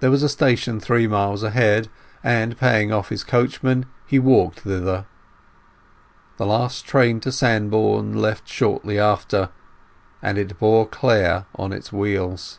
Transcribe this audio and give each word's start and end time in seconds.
There 0.00 0.10
was 0.10 0.22
a 0.22 0.28
station 0.28 0.78
three 0.78 1.06
miles 1.06 1.42
ahead, 1.42 1.88
and 2.22 2.58
paying 2.58 2.92
off 2.92 3.08
his 3.08 3.24
coachman, 3.24 3.86
he 4.06 4.18
walked 4.18 4.60
thither. 4.60 5.06
The 6.36 6.44
last 6.44 6.84
train 6.84 7.18
to 7.20 7.32
Sandbourne 7.32 8.12
left 8.12 8.46
shortly 8.46 8.98
after, 8.98 9.48
and 10.20 10.36
it 10.36 10.58
bore 10.58 10.86
Clare 10.86 11.46
on 11.54 11.72
its 11.72 11.90
wheels. 11.90 12.58